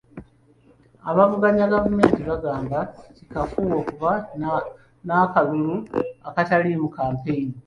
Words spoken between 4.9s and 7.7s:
n'akalulu akataliimu kampeyini.